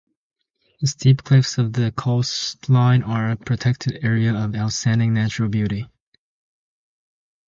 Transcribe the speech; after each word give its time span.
The 0.79 0.87
steep 0.87 1.23
cliffs 1.23 1.59
of 1.59 1.73
the 1.73 1.91
coastline 1.91 3.03
are 3.03 3.29
a 3.29 3.35
protected 3.35 4.03
area 4.03 4.33
of 4.33 4.55
outstanding 4.55 5.13
natural 5.13 5.47
beauty. 5.47 5.89